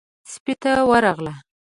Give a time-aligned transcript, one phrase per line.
[0.31, 1.33] سپۍ ته ورغله.